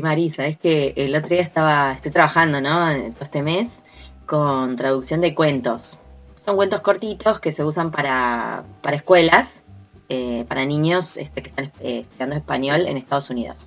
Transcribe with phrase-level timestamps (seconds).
[0.00, 2.86] Marisa, es que el otro día estaba, estoy trabajando, ¿no?
[3.12, 3.68] Todo este mes
[4.26, 5.98] con traducción de cuentos.
[6.44, 9.64] Son cuentos cortitos que se usan para, para escuelas,
[10.08, 13.66] eh, para niños este, que están eh, estudiando español en Estados Unidos.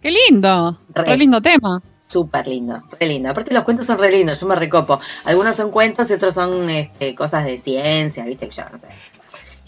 [0.00, 0.78] ¡Qué lindo!
[0.94, 1.04] Re.
[1.04, 1.82] ¡Qué lindo tema!
[2.06, 3.30] Súper lindo, re lindo.
[3.30, 4.98] Aparte los cuentos son re lindos, yo me recopo.
[5.24, 8.88] Algunos son cuentos y otros son este, cosas de ciencia, viste que yo no sé.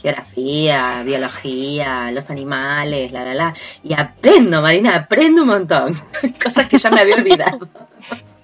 [0.02, 3.54] Geografía, biología, los animales, la la la.
[3.84, 5.94] Y aprendo, Marina, aprendo un montón.
[6.42, 7.68] cosas que ya me había olvidado.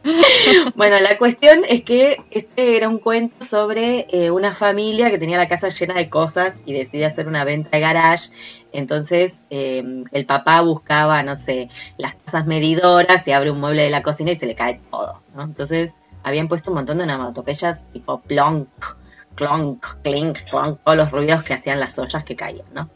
[0.75, 5.39] bueno, la cuestión es que este era un cuento sobre eh, una familia que tenía
[5.39, 8.31] la casa llena de cosas y decide hacer una venta de garage.
[8.73, 13.91] Entonces eh, el papá buscaba, no sé, las cosas medidoras, se abre un mueble de
[13.91, 15.23] la cocina y se le cae todo.
[15.39, 18.69] Entonces habían puesto un montón de onomatopeyas tipo plonk,
[19.39, 22.91] clonk, clink, clonk, todos los ruidos que hacían las ollas que caían, ¿no?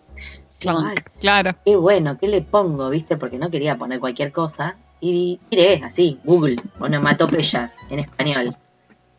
[0.59, 1.55] Clonk, claro.
[1.65, 2.91] qué bueno, ¿qué le pongo?
[2.91, 3.17] ¿Viste?
[3.17, 4.77] Porque no quería poner cualquier cosa.
[5.01, 8.57] Y tiré así, Google, onomatopeyas en español.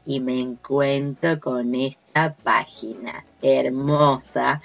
[0.05, 4.61] Y me encuentro con esta página hermosa.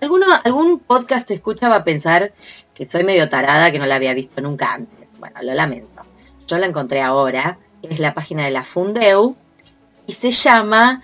[0.00, 2.32] ¿Alguno, algún podcast te escucha va a pensar
[2.74, 5.08] que soy medio tarada, que no la había visto nunca antes.
[5.18, 6.02] Bueno, lo lamento.
[6.46, 7.58] Yo la encontré ahora.
[7.82, 9.34] Es la página de la Fundeu.
[10.06, 11.02] Y se llama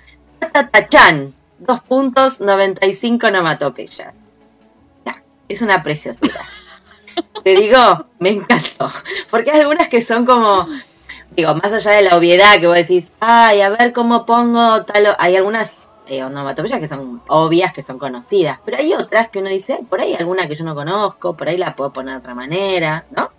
[0.52, 1.34] Tatatachan.
[1.58, 4.14] Dos puntos 95 onomatopeyas.
[5.04, 6.40] Ya, es una preciosura.
[7.44, 8.92] Te digo, me encantó.
[9.30, 10.68] Porque hay algunas que son como,
[11.36, 15.06] digo, más allá de la obviedad que vos decís, ay, a ver cómo pongo tal.
[15.06, 15.16] o-".
[15.18, 19.50] Hay algunas eh, onomatopeyas que son obvias, que son conocidas, pero hay otras que uno
[19.50, 22.20] dice, "Ay, por ahí alguna que yo no conozco, por ahí la puedo poner de
[22.20, 23.30] otra manera, ¿no?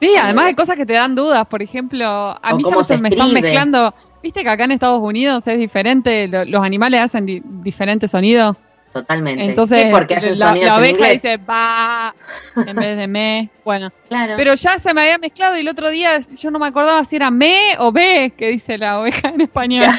[0.00, 1.46] Sí, además hay cosas que te dan dudas.
[1.46, 3.94] Por ejemplo, a mí ya me, se me están mezclando.
[4.22, 6.28] ¿Viste que acá en Estados Unidos es diferente?
[6.28, 8.56] lo- los animales hacen di- diferentes sonidos.
[8.92, 9.42] Totalmente.
[9.44, 12.14] Entonces, Sí, porque hacen la, la oveja dice va
[12.54, 13.48] en vez de me.
[13.64, 14.34] Bueno, Claro.
[14.36, 17.16] pero ya se me había mezclado y el otro día yo no me acordaba si
[17.16, 19.86] era me o be que dice la oveja en español.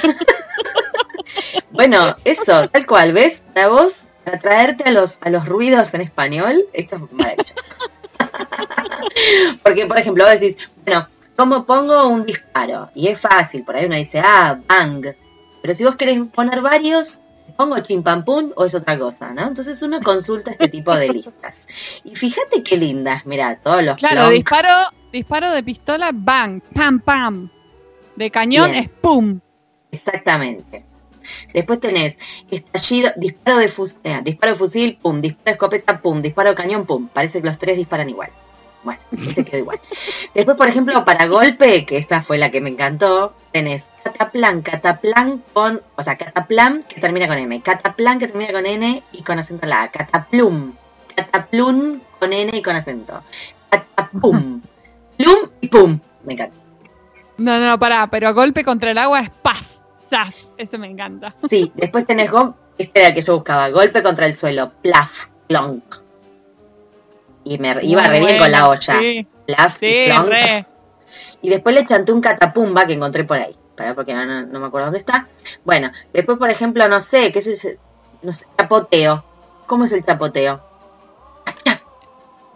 [1.72, 3.42] Bueno, eso, tal cual, ¿ves?
[3.53, 7.53] Para vos, para traerte a los, a los ruidos en español, esto es maravilloso.
[9.64, 10.56] Porque, por ejemplo, vos decís,
[10.86, 12.90] bueno, ¿cómo pongo un disparo?
[12.96, 15.08] Y es fácil, por ahí uno dice, ah, bang.
[15.62, 17.20] Pero si vos querés poner varios,
[17.56, 19.48] ¿pongo chimpampum o es otra cosa, no?
[19.48, 21.66] Entonces uno consulta este tipo de listas.
[22.04, 24.32] Y fíjate qué lindas, mira, todos los Claro, plonk.
[24.34, 24.70] disparo,
[25.12, 27.50] disparo de pistola, bang, pam, pam.
[28.16, 28.84] De cañón Bien.
[28.84, 29.40] es pum.
[29.92, 30.86] Exactamente.
[31.54, 32.18] Después tenés
[32.52, 36.86] estallido, disparo de fusil, disparo de fusil, pum, disparo de escopeta, pum, disparo de cañón,
[36.86, 37.08] pum.
[37.08, 38.30] Parece que los tres disparan igual.
[38.84, 39.80] Bueno, este quedó igual.
[40.34, 45.44] Después, por ejemplo, para golpe, que esta fue la que me encantó, tenés cataplan, cataplan
[45.54, 49.40] con, o sea, cataplan que termina con M, cataplan que termina con N y con
[49.40, 50.74] acento en la A, cataplum,
[51.16, 53.22] cataplum con N y con acento,
[53.70, 54.62] catapum,
[55.18, 56.00] plum y pum.
[56.24, 56.58] Me encanta.
[57.38, 59.80] No, no, no, pará, pero golpe contra el agua es paf,
[60.10, 60.36] zas.
[60.58, 61.34] Eso me encanta.
[61.50, 65.28] Sí, después tenés go este era el que yo buscaba, golpe contra el suelo, plaf,
[65.48, 66.03] plonk.
[67.44, 69.00] Y me iba re bien con la olla.
[69.00, 70.28] Sí, y sí, plonk.
[70.28, 70.66] re.
[71.42, 73.56] Y después le chanté un catapumba que encontré por ahí.
[73.76, 75.28] Para porque no, me acuerdo dónde está.
[75.66, 77.80] Bueno, después por ejemplo, no sé, ¿qué es ese?
[78.22, 79.24] No sé, chapoteo.
[79.66, 80.62] ¿Cómo es el chapoteo?
[81.46, 81.82] Chap, chap,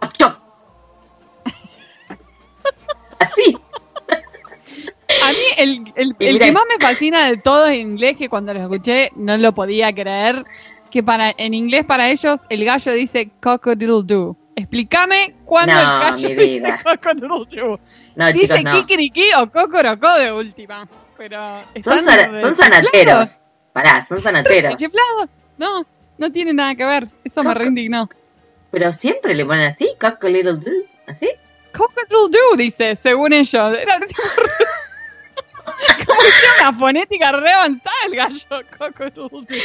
[0.00, 0.38] chap, chap.
[3.18, 3.58] Así.
[5.22, 8.60] A mí el, el, que más me fascina de todo en inglés, que cuando lo
[8.60, 10.46] escuché no lo podía creer,
[10.90, 14.37] que para en inglés para ellos el gallo dice cock-a-doodle-doo.
[14.58, 16.80] Explícame cuándo No, el gallo mi dice vida.
[16.82, 17.80] cock-a-doodle-doo.
[18.16, 18.72] No, Dice chicos, no.
[18.72, 20.88] kikiriki o cocorocó de última.
[21.16, 23.40] Pero Son, sanateros.
[23.72, 24.76] Pará, son sanateros.
[24.76, 25.28] chiflados.
[25.56, 25.84] No,
[26.18, 27.08] no tiene nada que ver.
[27.24, 27.58] Eso me Coco.
[27.60, 28.08] reindignó.
[28.70, 30.70] Pero siempre le ponen así, cock a little do,
[31.06, 31.30] así.
[31.76, 33.76] Cock-a-doodle-doo, dice, según ellos.
[33.78, 33.98] Era
[36.26, 38.66] hicieron una fonética re avanzada el gallo.
[38.78, 39.56] Cock-a-doodle-doo.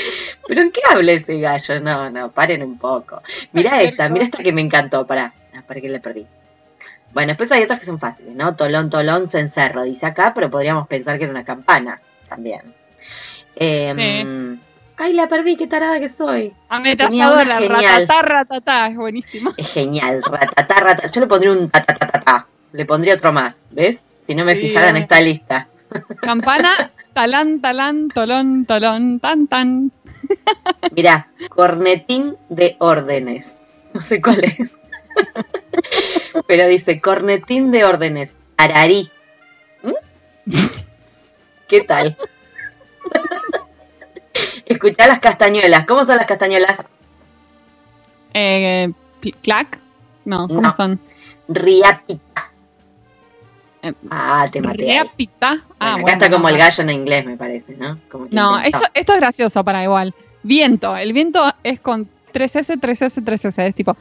[0.47, 1.79] ¿Pero en qué habla ese gallo?
[1.79, 3.21] No, no, paren un poco.
[3.51, 5.33] Mira esta, mira esta que me encantó, para,
[5.67, 6.25] para que la perdí.
[7.13, 8.55] Bueno, después hay otras que son fáciles, ¿no?
[8.55, 12.61] Tolón, tolón, cencerro, dice acá, pero podríamos pensar que era una campana también.
[13.55, 14.59] Em,
[14.97, 16.53] Ay, la perdí, qué tarada que soy.
[16.69, 19.53] Ametralladora, ratatá, ratatá, es buenísimo.
[19.57, 21.11] Es genial, ratatá, ratatá.
[21.11, 22.47] Yo le pondría un tatatatá.
[22.71, 24.03] Le pondría otro más, ¿ves?
[24.25, 25.67] Si no me Sí, fijara en esta lista.
[26.21, 29.91] Campana, talán, talán, tolón, tolón, tan, tan.
[30.91, 33.57] Mirá, cornetín de órdenes.
[33.93, 34.77] No sé cuál es.
[36.47, 38.35] Pero dice cornetín de órdenes.
[38.57, 39.09] Ararí.
[39.83, 40.51] ¿Mm?
[41.67, 42.17] ¿Qué tal?
[44.65, 45.85] Escuchá las castañuelas.
[45.85, 46.77] ¿Cómo son las castañuelas?
[48.33, 48.91] Eh,
[49.43, 49.77] clac,
[50.25, 50.73] no, ¿cómo No.
[50.73, 50.99] son?
[51.47, 52.32] Riática.
[54.09, 54.85] Ah, te maté.
[54.85, 55.11] Bueno,
[55.79, 57.99] Ah, acá bueno, está como el gallo en inglés, me parece, ¿no?
[58.09, 60.13] Como que No, esto, esto es gracioso para igual.
[60.43, 60.95] Viento.
[60.95, 63.63] El viento es con 3S, 3S, 3S.
[63.67, 63.95] Es tipo.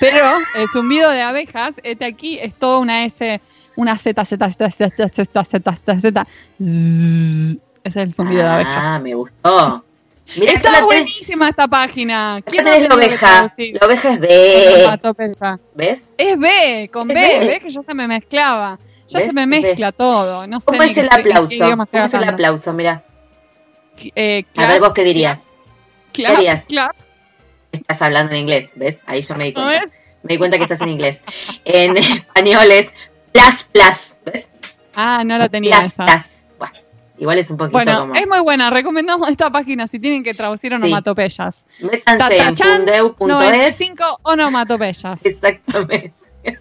[0.00, 3.40] Pero el zumbido de abejas, este aquí es todo una S,
[3.76, 6.26] una Z, Z, Z, Z, Z, Z, Z, Z.
[7.84, 8.74] Es el zumbido de abejas.
[8.78, 9.84] Ah, me gustó.
[10.36, 12.40] Mirá, Está tenés, buenísima esta página.
[12.44, 13.52] ¿Quién no tenés la oveja.
[13.80, 14.98] La oveja es B.
[15.74, 16.02] ¿Ves?
[16.18, 17.46] Es B, con Es B, B.
[17.46, 17.62] ¿ves?
[17.62, 18.78] Que ya se me mezclaba.
[19.08, 19.28] Ya ¿Ves?
[19.28, 19.60] se me B.
[19.62, 20.46] mezcla todo.
[20.46, 21.58] No sé ¿Cómo ni es qué el qué aplauso?
[21.90, 22.72] ¿Cómo es el aplauso?
[22.74, 23.02] Mirá.
[24.14, 25.38] Eh, A ver vos qué dirías.
[26.12, 26.64] clap, harías?
[26.66, 26.94] clap,
[27.72, 28.98] Estás hablando en inglés, ¿ves?
[29.06, 29.84] Ahí yo me di ¿no cuenta.
[29.84, 29.94] ves?
[30.22, 31.18] Me di cuenta que estás en inglés.
[31.64, 32.92] En español es
[33.32, 34.50] plus plus, ¿ves?
[34.94, 36.04] Ah, no la tenía Plus esa.
[36.06, 36.26] plus.
[37.18, 38.14] Igual es un poquito Bueno, como...
[38.14, 38.70] es muy buena.
[38.70, 41.64] Recomendamos esta página si tienen que traducir onomatopeyas.
[41.80, 43.28] Métanse en fundeu.es.
[43.28, 45.24] 95 onomatopeyas.
[45.24, 46.12] Exactamente.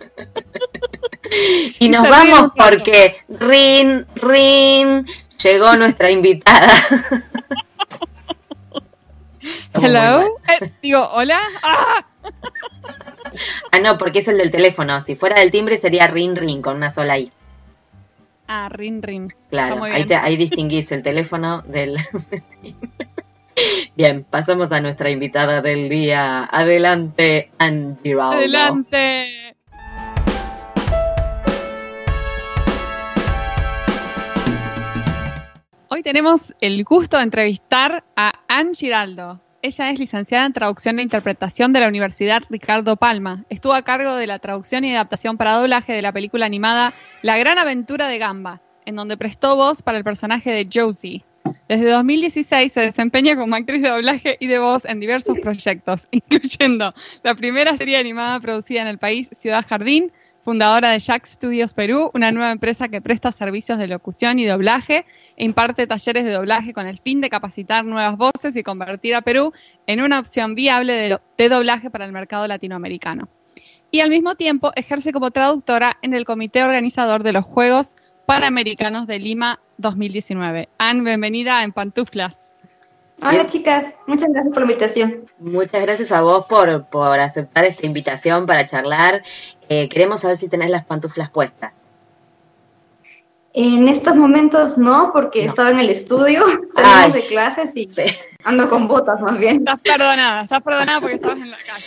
[1.79, 5.05] y nos vamos porque Rin, Rin,
[5.41, 6.73] llegó nuestra invitada.
[9.73, 10.37] Hello.
[10.47, 11.39] Eh, digo, hola.
[11.61, 12.05] Ah,
[13.71, 15.01] Ah, no, porque es el del teléfono.
[15.01, 17.31] Si fuera del timbre sería Rin, Rin, con una sola I.
[18.47, 19.33] ah rin, rin.
[19.49, 21.97] Claro, ahí, te- ahí distinguís el teléfono del...
[23.95, 26.43] Bien, pasamos a nuestra invitada del día.
[26.43, 28.33] Adelante, Angie Raudo.
[28.37, 29.55] Adelante.
[35.89, 39.41] Hoy tenemos el gusto de entrevistar a Anne Giraldo.
[39.67, 43.43] Ella es licenciada en traducción e interpretación de la Universidad Ricardo Palma.
[43.49, 47.37] Estuvo a cargo de la traducción y adaptación para doblaje de la película animada La
[47.37, 51.25] Gran Aventura de Gamba, en donde prestó voz para el personaje de Josie.
[51.67, 56.93] Desde 2016 se desempeña como actriz de doblaje y de voz en diversos proyectos, incluyendo
[57.23, 60.13] la primera serie animada producida en el país, Ciudad Jardín,
[60.47, 65.05] fundadora de Jack Studios Perú, una nueva empresa que presta servicios de locución y doblaje
[65.35, 69.21] e imparte talleres de doblaje con el fin de capacitar nuevas voces y convertir a
[69.21, 69.51] Perú
[69.87, 73.27] en una opción viable de, de doblaje para el mercado latinoamericano.
[73.91, 79.05] Y al mismo tiempo ejerce como traductora en el comité organizador de los Juegos Panamericanos
[79.05, 80.69] de Lima 2019.
[80.77, 82.46] Anne, bienvenida en Pantuflas.
[83.21, 83.47] Hola Bien.
[83.47, 85.25] chicas, muchas gracias por la invitación.
[85.39, 89.23] Muchas gracias a vos por, por aceptar esta invitación para charlar.
[89.69, 91.73] Eh, queremos saber si tenés las pantuflas puestas.
[93.53, 95.45] En estos momentos no, porque No.
[95.45, 96.43] he estado en el estudio,
[96.75, 96.83] Ay.
[96.83, 98.03] salimos de clases y Sí.
[98.43, 99.57] ando con botas más bien.
[99.57, 101.85] Estás perdonada, estás perdonada porque estabas en la calle.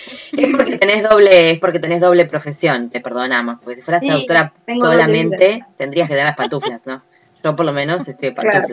[0.49, 3.61] Es porque tenés doble, es porque tenés doble profesión, te perdonamos.
[3.62, 7.03] Porque si fueras Sí, traductora solamente, tendrías que dar las pantuflas, ¿no?
[7.44, 8.67] Yo por lo menos estoy de Claro.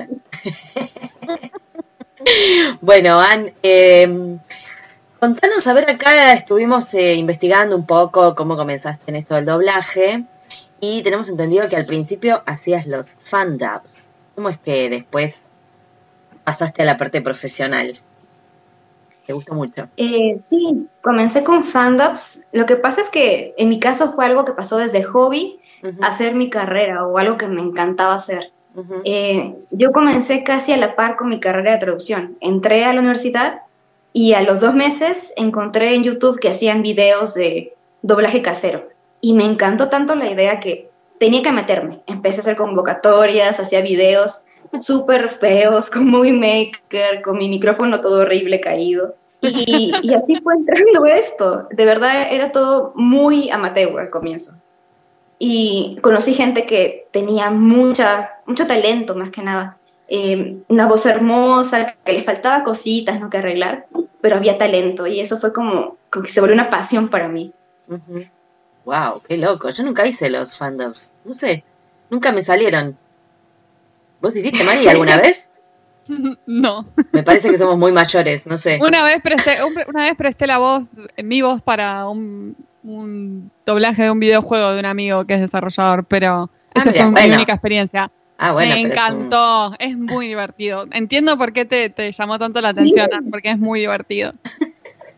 [2.82, 4.38] bueno, Ann, eh,
[5.20, 10.24] contanos, a ver, acá estuvimos eh, investigando un poco cómo comenzaste en esto del doblaje
[10.80, 14.10] y tenemos entendido que al principio hacías los fan dubs.
[14.36, 15.48] ¿Cómo es que después
[16.44, 18.00] pasaste a la parte profesional?
[19.28, 19.90] ¿Te gustó mucho?
[19.98, 22.40] Eh, sí, comencé con fandubs.
[22.54, 25.60] Lo que pasa es que en mi caso fue algo que pasó desde hobby
[26.02, 28.54] a hacer mi carrera o algo que me encantaba hacer.
[29.06, 32.38] Eh, yo comencé casi a la par con mi carrera de traducción.
[32.42, 33.62] Entré a la universidad
[34.14, 38.88] y a los dos meses encontré en YouTube que hacían videos de doblaje casero.
[39.22, 42.02] Y me encantó tanto la idea que tenía que meterme.
[42.06, 44.42] Empecé a hacer convocatorias, hacía videos
[44.80, 49.16] súper feos, con Movie Maker, con mi micrófono todo horrible caído.
[49.42, 51.68] Y, y así fue entrando esto.
[51.72, 54.54] De verdad era todo muy amateur al comienzo
[55.40, 59.78] y conocí gente que tenía mucha, mucho talento más que nada.
[60.10, 63.30] Eh, una voz hermosa, que le faltaba cositas ¿no?
[63.30, 63.88] que arreglar,
[64.22, 67.52] pero había talento y eso fue como, como que se volvió una pasión para mí.
[68.86, 69.70] Wow, qué loco.
[69.70, 71.12] Yo nunca hice los fandoms.
[71.26, 71.64] No sé,
[72.10, 72.98] nunca me salieron.
[74.22, 75.46] ¿Vos hiciste, Mari, alguna vez?
[76.46, 76.86] No.
[77.12, 78.80] Me parece que somos muy mayores, no sé.
[78.82, 80.92] Una vez presté, un- una vez presté la voz,
[81.22, 86.06] mi voz para un, un doblaje de un videojuego de un amigo que es desarrollador,
[86.06, 88.12] pero Ah, esa mira, fue mi única experiencia.
[88.38, 90.86] Ah, bueno, Me pero es un- encantó, es, muy divertido.
[90.92, 93.30] Entiendo por qué te, te llamó tanto la atención, Sí.
[93.32, 94.34] porque es muy divertido.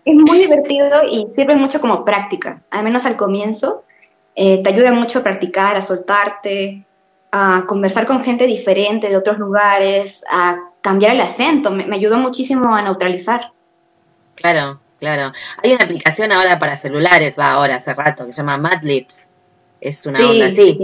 [0.06, 3.84] Es muy divertido y sirve mucho como práctica, al menos al comienzo.
[4.42, 6.86] eh, te ayuda mucho a practicar, a soltarte,
[7.32, 11.72] a conversar con gente diferente de otros lugares, a cambiar el acento.
[11.72, 13.52] Me, me ayudó muchísimo a neutralizar.
[14.36, 15.32] Claro, claro.
[15.64, 19.30] Hay una aplicación ahora para celulares, va ahora, hace rato, que se llama Madlibs.
[19.82, 20.78] Es una onda así.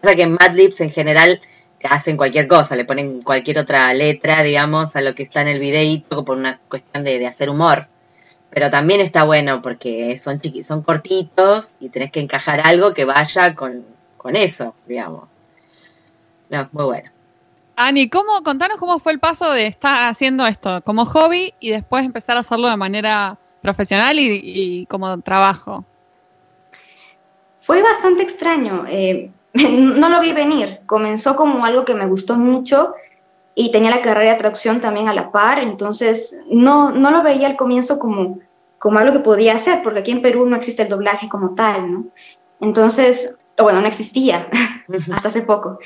[0.00, 1.40] Pasa que en Madlibs en general
[1.88, 5.60] hacen cualquier cosa, le ponen cualquier otra letra, digamos, a lo que está en el
[5.60, 7.86] videíto por una cuestión de, de hacer humor.
[8.50, 13.04] pero también está bueno porque son chiqui son cortitos y tenés que encajar algo que
[13.04, 13.84] vaya con,
[14.16, 15.28] con eso, digamos.
[16.48, 17.10] No, muy bueno.
[17.76, 22.04] Ani, ¿cómo, contanos cómo fue el paso de estar haciendo esto como hobby y después
[22.04, 25.84] empezar a hacerlo de manera profesional y, como trabajo.
[27.60, 28.84] Fue bastante extraño.
[28.88, 30.80] Eh, no lo vi venir.
[30.86, 32.94] Comenzó como algo que me gustó mucho
[33.56, 37.46] y tenía la carrera de traducción también a la par, entonces no, no lo veía
[37.46, 38.38] al comienzo como,
[38.78, 41.90] como algo que podía hacer, porque aquí en Perú no existe el doblaje como tal,
[41.90, 42.04] ¿no?
[42.60, 44.48] Entonces, bueno, no existía
[45.12, 45.78] hasta hace poco.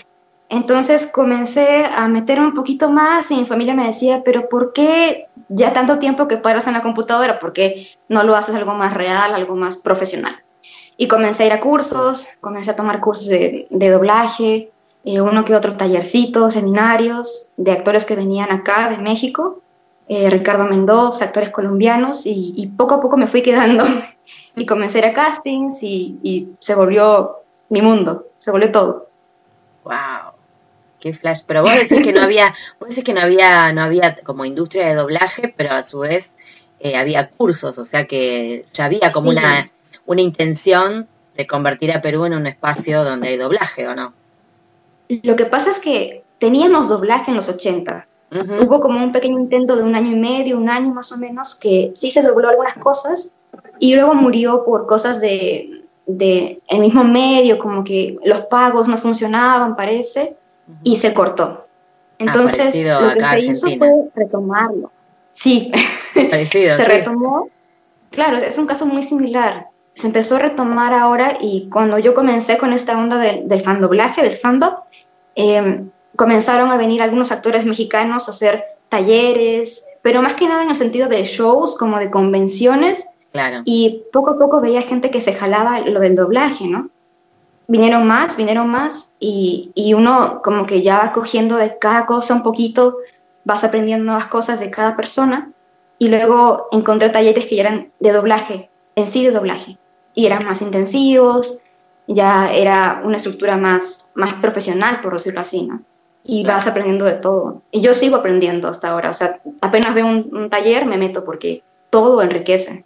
[0.51, 5.29] Entonces comencé a meterme un poquito más y mi familia me decía, pero ¿por qué
[5.49, 7.39] ya tanto tiempo que paras en la computadora?
[7.39, 10.43] ¿Por qué no lo haces algo más real, algo más profesional?
[10.97, 14.73] Y comencé a ir a cursos, comencé a tomar cursos de, doblaje,
[15.05, 19.63] eh, uno que otro tallercito, seminarios de actores que venían acá de México,
[20.09, 23.85] eh, Ricardo Mendoza, actores colombianos, y, poco a poco me fui quedando
[24.57, 27.37] y comencé a ir a castings y, y se volvió
[27.69, 29.07] mi mundo, se volvió todo.
[29.85, 30.40] ¡Wow!
[31.01, 31.41] Qué flash.
[31.47, 34.89] Pero vos decís que no había, vos decís que no había, no había como industria
[34.89, 36.33] de doblaje, pero a su vez
[36.79, 39.65] eh, había cursos, o sea que ya había como una,
[40.07, 44.13] una intención de convertir a Perú en un espacio donde hay doblaje, ¿o no?
[45.23, 48.07] Lo que pasa es que teníamos doblaje en los 80.
[48.63, 51.57] Hubo como un pequeño intento de un año y medio, un año más o menos,
[51.57, 53.33] que sí se dobló algunas cosas
[53.81, 58.99] y luego murió por cosas de, de el mismo medio, como que los pagos no
[58.99, 60.37] funcionaban, parece
[60.83, 61.67] y se cortó.
[62.19, 64.93] Entonces, lo que se hizo fue retomarlo.
[65.33, 65.73] Sí,
[66.15, 67.49] se retomó.
[68.11, 69.69] Claro, es un caso muy similar.
[69.95, 74.23] Se empezó a retomar ahora y cuando yo comencé con esta onda del, del fandoblaje,
[74.23, 74.75] del fandom,
[75.35, 80.71] em, comenzaron a venir algunos actores mexicanos a hacer talleres, pero más que nada en
[80.71, 83.07] el sentido de shows, como de convenciones.
[83.33, 83.63] Claro.
[83.65, 86.91] Y poco a poco veía gente que se jalaba lo del doblaje, ¿no?
[87.71, 92.35] Vinieron más, vinieron más y, y, uno como que ya va cogiendo de cada cosa
[92.35, 92.97] un poquito,
[93.45, 95.53] vas aprendiendo nuevas cosas de cada persona
[95.97, 99.79] y luego encontré talleres que ya eran de doblaje, en sí de doblaje,
[100.15, 101.61] y eran más intensivos,
[102.09, 105.81] ya era una estructura más, más profesional, por decirlo así, ¿no?
[106.25, 107.63] Y vas aprendiendo de todo.
[107.71, 111.25] Y yo sigo aprendiendo hasta ahora, o sea, apenas veo un, un taller, me meto
[111.25, 112.85] porque todo enriquece.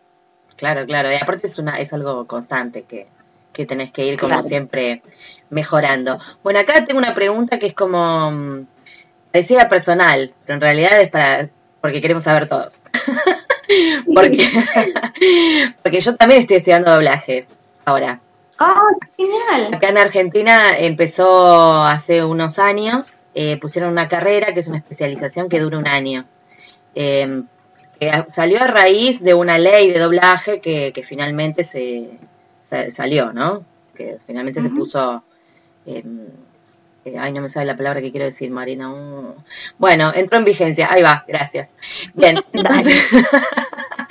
[0.56, 3.08] Claro, claro, y aparte es, una, es algo constante que,
[3.54, 5.00] que tenés que ir como siempre
[5.48, 6.18] mejorando.
[6.42, 8.66] Bueno, acá tengo una pregunta que es como mm,
[9.32, 11.48] decía personal, pero en realidad es para
[11.80, 12.80] porque queremos saber todos.
[14.14, 14.48] porque,
[15.82, 17.46] porque yo también estoy estudiando doblaje
[17.84, 18.20] ahora.
[18.58, 19.74] ¡Ah, genial!
[19.74, 25.48] Acá en Argentina empezó hace unos años, eh, pusieron una carrera que es una especialización
[25.48, 26.24] que dura un año.
[26.94, 27.46] Em,
[28.00, 32.10] que salió a raíz de una ley de doblaje que, que finalmente se,
[32.94, 33.64] salió, ¿no?
[33.94, 35.22] Que finalmente se puso...
[35.86, 36.02] Eh,
[37.18, 38.90] ay, no me sale la palabra que quiero decir, Marina.
[38.92, 39.34] Uh.
[39.78, 40.88] Bueno, entró en vigencia.
[40.90, 41.68] Ahí va, gracias.
[42.14, 42.42] Bien,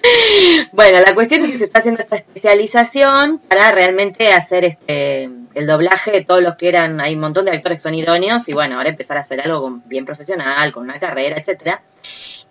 [0.71, 5.67] bueno, la cuestión es que se está haciendo esta especialización para realmente hacer este el
[5.67, 8.53] doblaje de todos los que eran, hay un montón de actores que son idóneos y
[8.53, 11.81] bueno, ahora empezar a hacer algo bien profesional, con una carrera, etcétera.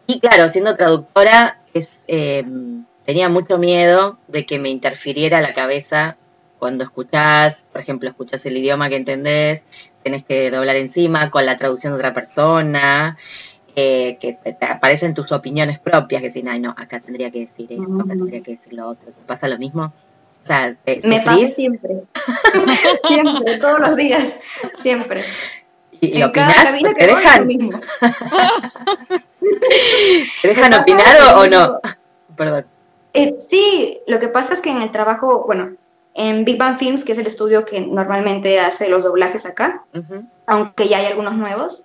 [0.07, 2.45] Y claro, siendo traductora es eh,
[3.05, 6.17] tenía mucho miedo de que me interfiriera la cabeza
[6.59, 9.63] cuando escuchás, por ejemplo, escuchás el idioma que entendés,
[10.03, 13.17] tenés que doblar encima con la traducción de otra persona,
[13.75, 17.73] eh, que te, aparecen tus opiniones propias, que si no, no, acá tendría que decir
[17.73, 19.07] esto, acá tendría que decir lo otro.
[19.07, 19.93] ¿Te pasa lo mismo?
[20.43, 22.03] O sea, me pasa siempre.
[23.09, 24.39] siempre, todos los días,
[24.77, 25.25] siempre.
[26.01, 26.77] ¿Y, y opinás?
[26.97, 27.49] ¿Te dejan?
[30.43, 31.81] ¿Te dejan opinar o no?
[32.37, 32.67] Perdón.
[33.15, 35.77] Eh, sí, lo que pasa es que en el trabajo, bueno,
[36.15, 39.85] en Big Bang Films, que es el estudio que normalmente hace los doblajes acá,
[40.47, 41.85] aunque ya hay algunos nuevos,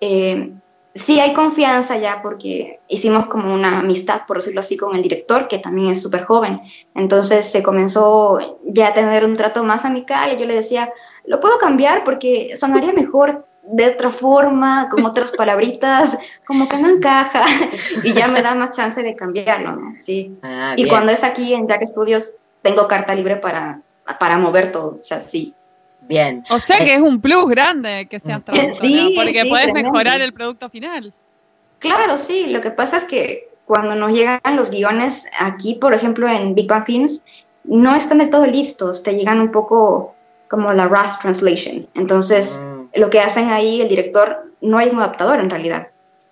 [0.00, 0.52] eh,
[0.94, 5.48] sí hay confianza ya porque hicimos como una amistad, por decirlo así, con el director,
[5.48, 6.60] que también es súper joven.
[6.94, 10.92] Entonces se comenzó ya a tener un trato más amical y yo le decía,
[11.24, 16.88] lo puedo cambiar porque sonaría mejor de otra forma, con otras palabritas, como que no
[16.88, 17.44] encaja,
[18.04, 19.94] y ya me da más chance de cambiarlo, ¿no?
[19.98, 20.36] Sí.
[20.42, 22.32] Ah, y cuando es aquí en Jack Studios,
[22.62, 23.80] tengo carta libre para,
[24.18, 25.54] para mover todo, o sea, sí.
[26.02, 26.42] Bien.
[26.48, 30.70] O sea que es un plus grande que seas traductor, porque puedes mejorar el producto
[30.70, 31.12] final.
[31.80, 36.28] Claro, sí, lo que pasa es que cuando nos llegan los guiones aquí, por ejemplo,
[36.28, 37.22] en Big Bang Films,
[37.64, 40.14] no están del todo listos, te llegan un poco
[40.48, 41.86] como la rough translation.
[41.94, 45.88] Entonces, mm lo que hacen ahí el director, no hay un adaptador en realidad.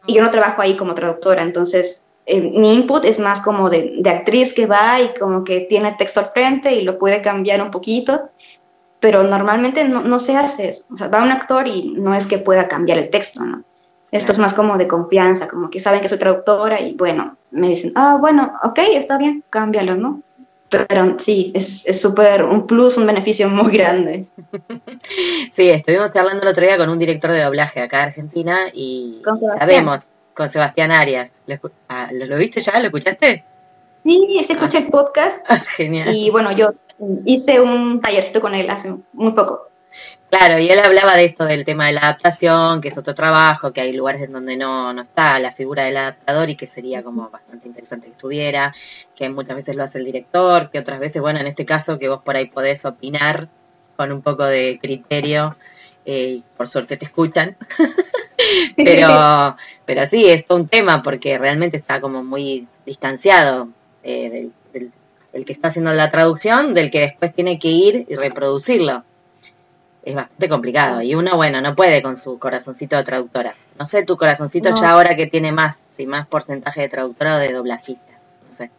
[0.06, 3.96] Y yo no trabajo ahí como traductora, entonces eh, mi input es más como de,
[3.98, 7.22] de, actriz que va y como que tiene el texto al frente y lo puede
[7.22, 8.30] cambiar un poquito,
[9.00, 10.84] pero normalmente no, no se hace eso.
[10.92, 13.62] O sea, va un actor y no es que pueda cambiar el texto, ¿no?
[14.12, 17.68] Esto es más como de confianza, como que saben que soy traductora y bueno, me
[17.68, 20.22] dicen, ah, bueno, ok, está bien, cámbialo, ¿no?
[20.68, 24.26] Pero sí, es súper un plus, un beneficio muy grande.
[25.52, 29.22] Sí, estuvimos hablando el otro día con un director de doblaje acá en Argentina y
[29.58, 31.30] sabemos, con Sebastián Arias.
[31.88, 32.78] Ah, ¿Lo, viste ya?
[32.78, 33.42] ¿Lo escuchaste?
[34.04, 35.44] Sí, se escucha el podcast.
[35.48, 36.14] Ah, genial.
[36.14, 36.72] Y bueno, yo
[37.24, 39.68] hice un tallercito con él hace muy poco.
[40.28, 43.72] Claro, y él hablaba de esto, del tema de la adaptación, que es otro trabajo,
[43.72, 47.02] que hay lugares en donde no, no está la figura del adaptador y que sería
[47.04, 48.74] como bastante interesante que estuviera,
[49.14, 52.08] que muchas veces lo hace el director, que otras veces, bueno, en este caso que
[52.08, 53.48] vos por ahí podés opinar
[53.96, 55.56] con un poco de criterio,
[56.04, 57.56] eh, por suerte te escuchan,
[58.76, 63.68] pero, pero sí, es todo un tema porque realmente está como muy distanciado
[64.02, 64.90] eh, del,
[65.32, 69.04] del que está haciendo la traducción, del que después tiene que ir y reproducirlo
[70.06, 71.02] es bastante complicado.
[71.02, 73.56] Y uno, bueno, no puede con su corazoncito de traductora.
[73.76, 77.38] No sé, tu corazoncito ya ahora que tiene más, y más porcentaje de traductora o
[77.38, 78.12] de doblajista.
[78.46, 78.70] No sé.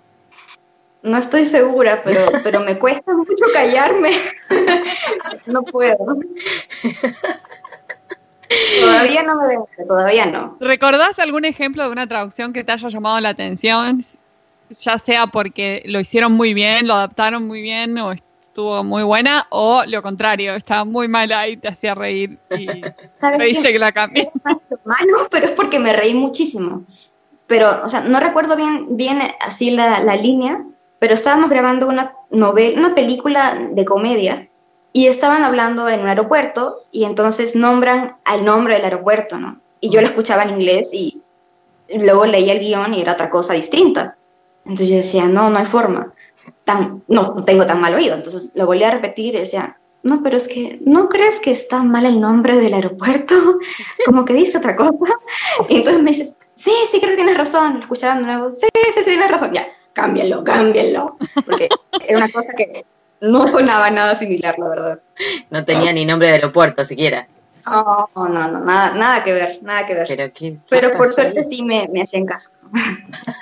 [1.04, 4.12] No estoy segura, pero, pero me cuesta mucho callarme.
[5.46, 6.18] no puedo.
[8.80, 10.56] Todavía no me veo, todavía no.
[10.62, 14.02] ¿Recordás algún ejemplo de una traducción que te haya llamado la atención?
[14.70, 18.14] Ya sea porque lo hicieron muy bien, lo adaptaron muy bien o
[18.58, 22.66] estuvo muy buena o lo contrario, estaba muy mala y te hacía reír y
[23.38, 24.32] reíste que la cambié.
[25.30, 26.82] Pero es porque me reí muchísimo.
[27.46, 30.66] Pero, o sea, no recuerdo bien, bien así la, la línea,
[30.98, 34.50] pero estábamos grabando una novela, una película de comedia
[34.92, 39.60] y estaban hablando en un aeropuerto y entonces nombran al nombre del aeropuerto, ¿no?
[39.82, 41.22] Y yo lo escuchaba en inglés y
[41.90, 44.18] luego leía el guion y era otra cosa distinta.
[44.66, 46.12] Entonces yo decía, no, no hay forma
[46.64, 48.16] tan, no, tengo tan mal oído.
[48.16, 51.84] Entonces lo volví a repetir y decía, no, pero es que, ¿no crees que está
[51.84, 53.36] mal el nombre del aeropuerto?
[54.06, 55.14] Como que dice otra cosa.
[55.70, 57.82] Y entonces me dices, sí, sí, creo que tienes razón.
[57.82, 59.52] Escuchaba de nuevo, sí, sí, sí, tienes razón.
[59.54, 61.18] Ya, cámbialo, cámbialo.
[61.46, 61.70] Porque
[62.08, 62.86] era una cosa que
[63.22, 65.00] no sonaba nada similar, la verdad.
[65.50, 67.28] No tenía ni nombre de aeropuerto siquiera.
[67.66, 70.08] No, no, no, nada, nada que ver, nada que ver.
[70.08, 72.52] Pero, Pero por suerte sí me, me hacían caso.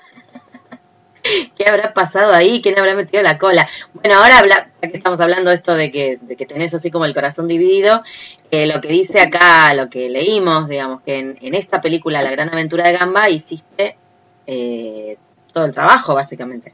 [1.57, 2.61] ¿Qué habrá pasado ahí?
[2.61, 3.67] ¿Quién habrá metido la cola?
[3.93, 7.13] Bueno, ahora habla, que estamos hablando esto de que, de que tenés así como el
[7.13, 8.03] corazón dividido,
[8.51, 12.49] eh, lo que dice acá, lo que leímos, digamos, que en, esta película, La Gran
[12.49, 13.97] Aventura de Gamba, hiciste
[14.45, 15.17] eh,
[15.51, 16.73] todo el trabajo, básicamente.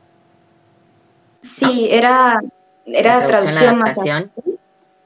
[1.39, 2.41] Sí, era,
[2.85, 3.95] era traducción, más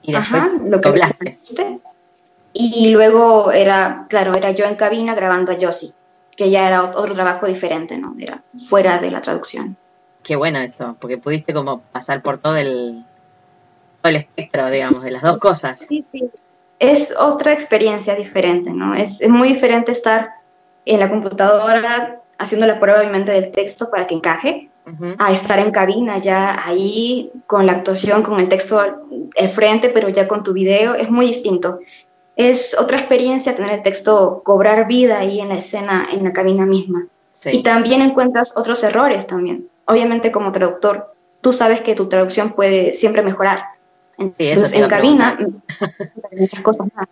[0.02, 1.40] y después lo que doblaste.
[2.54, 5.94] Y luego era, claro, era yo en cabina grabando a Josie
[6.36, 8.16] que ya era otro trabajo diferente, ¿no?
[8.20, 9.78] Era fuera de la traducción.
[10.24, 13.06] Qué bueno eso, porque pudiste como pasar por todo el,
[14.02, 15.78] todo el espectro, digamos, de las dos cosas.
[15.88, 16.30] Sí, sí.
[16.80, 18.96] Es otra experiencia diferente, ¿no?
[18.96, 20.30] Es, es muy diferente estar
[20.86, 24.70] en la computadora haciendo la prueba obviamente del texto para que encaje,
[25.18, 30.10] a estar en cabina ya ahí con la actuación, con el texto al frente, pero
[30.10, 31.80] ya con tu video, es muy distinto
[32.36, 36.66] es otra experiencia tener el texto cobrar vida ahí en la escena, en la cabina
[36.66, 37.08] misma.
[37.46, 39.70] Y también encuentras otros errores también.
[39.86, 43.64] Obviamente como traductor, tú sabes que tu traducción puede siempre mejorar.
[44.18, 45.38] Entonces en cabina
[46.32, 47.08] muchas cosas más.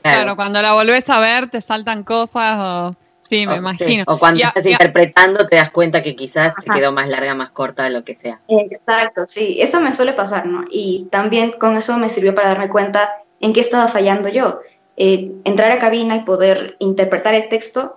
[0.00, 0.36] Claro.
[0.36, 2.96] cuando la volvés a ver te saltan cosas o...
[3.20, 4.04] Sí, me imagino.
[4.06, 7.84] O cuando estás interpretando te das cuenta que quizás te quedó más larga, más corta,
[7.84, 8.40] de lo que sea.
[8.48, 10.64] Exacto, sí, eso me suele pasar, ¿no?
[10.70, 14.60] Y también con eso me sirvió para darme cuenta en qué estaba fallando yo.
[14.96, 17.96] Eh, entrar a cabina y poder interpretar el texto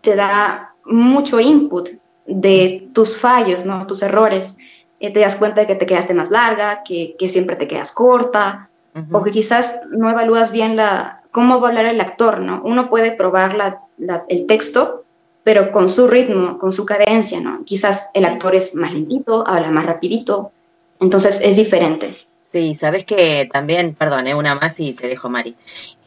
[0.00, 1.90] te da mucho input
[2.26, 3.86] de tus fallos, ¿no?
[3.86, 4.56] tus errores.
[5.00, 8.68] Eh, te das cuenta de que te quedaste más larga, que, siempre te quedas corta,
[9.10, 12.40] o que quizás no evalúas bien la, cómo va a hablar el actor.
[12.40, 12.62] ¿no?
[12.64, 13.80] Uno puede probar
[14.28, 15.04] el texto,
[15.42, 17.40] pero con su ritmo, con su cadencia.
[17.40, 17.64] ¿no?
[17.64, 20.52] Quizás el actor es más lentito, habla más rapidito,
[21.00, 22.16] entonces es diferente.
[22.54, 25.56] Sí, sabes que también, perdón, eh, una más y te dejo, Mari.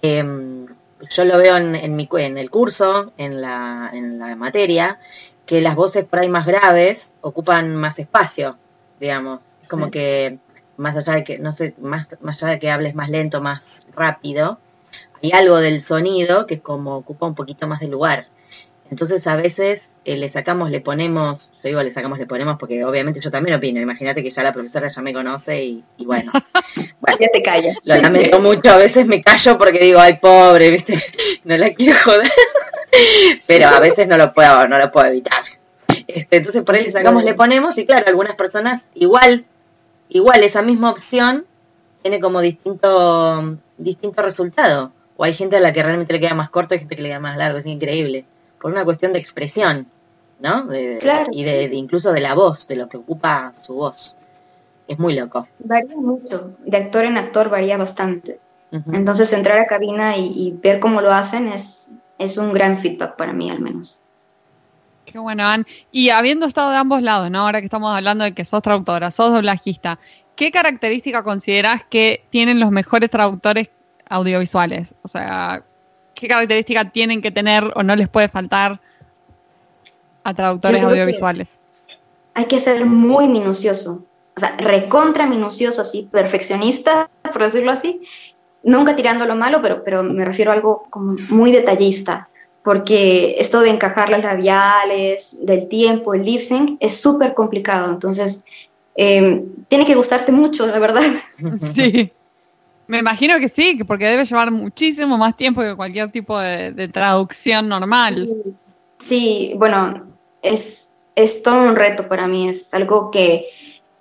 [0.02, 0.66] Em,
[1.10, 4.98] yo lo veo en, mi, en el curso, en la, en la materia,
[5.46, 8.58] que las voces por ahí más graves ocupan más espacio,
[8.98, 9.42] digamos.
[9.62, 10.40] Es como que
[10.78, 13.84] más allá de que, no sé, más, más allá de que hables más lento, más
[13.94, 14.58] rápido,
[15.22, 18.28] hay algo del sonido que como ocupa un poquito más de lugar.
[18.89, 22.86] Entonces a veces eh, le sacamos, le ponemos, yo digo le sacamos, le ponemos porque
[22.86, 26.32] obviamente yo también opino, imagínate que ya la profesora ya me conoce y, bueno,
[27.19, 27.78] Ya te callas.
[27.86, 31.04] Lo lamento mucho, a veces me callo porque digo, ay pobre, viste,
[31.43, 32.32] no la quiero joder.
[33.45, 35.43] Pero a veces no lo puedo, no lo puedo evitar.
[36.08, 39.45] Este, entonces por ahí le sacamos, le ponemos y claro, algunas personas igual,
[40.10, 41.45] igual esa misma opción
[42.02, 44.93] tiene como distinto, distinto resultado.
[45.17, 47.10] O hay gente a la que realmente le queda más corto y gente que le
[47.10, 48.26] queda más largo, es increíble.
[48.62, 49.88] Por una cuestión de expresión,
[50.39, 50.67] ¿no?
[51.00, 51.28] claro.
[51.32, 54.15] Y de, incluso de la voz, de lo que ocupa su voz.
[54.88, 55.48] Es muy loco.
[55.60, 58.39] Varía mucho, de actor en actor varía bastante.
[58.72, 63.34] Entonces entrar a cabina y, ver cómo lo hacen es, es un gran feedback para
[63.34, 64.02] mí al menos.
[65.06, 65.65] Qué bueno, Anne.
[65.89, 67.39] Y habiendo estado de ambos lados, ¿no?
[67.39, 70.00] Ahora que estamos hablando de que sos traductora, sos doblajista,
[70.36, 73.70] ¿qué característica consideras que tienen los mejores traductores
[74.10, 74.96] audiovisuales?
[75.04, 75.63] O sea,
[76.20, 78.80] ¿qué característica tienen que tener o no les puede faltar
[80.24, 81.48] a traductores audiovisuales?
[82.34, 84.04] Hay que ser muy minucioso,
[84.36, 88.02] o sea, recontra minucioso, así, perfeccionista, por decirlo así.
[88.64, 92.30] Nunca tirando lo malo, pero, pero me refiero a algo como muy detallista,
[92.64, 97.92] porque esto de encajar las labiales, del tiempo, el lip sync, es súper complicado.
[97.92, 98.44] Entonces,
[98.96, 101.04] em, tiene que gustarte mucho, la verdad.
[101.74, 102.12] Sí.
[102.88, 107.67] Me imagino que sí, porque debe llevar muchísimo más tiempo que cualquier tipo de, traducción
[107.67, 108.30] normal.
[108.97, 110.08] Sí, bueno,
[110.41, 113.47] es, es todo un reto para mí, es algo que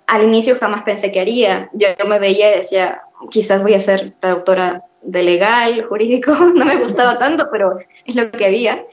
[0.07, 1.69] al inicio jamás pensé que haría.
[1.73, 6.77] Yo, me veía y decía, quizás voy a ser traductora de legal, jurídico, no me
[6.77, 8.85] gustaba tanto, pero es lo que había.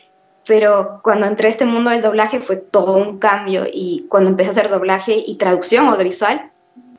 [0.47, 4.51] Pero cuando entré a este mundo del doblaje fue todo un cambio y cuando empecé
[4.51, 6.51] a hacer doblaje y traducción audiovisual,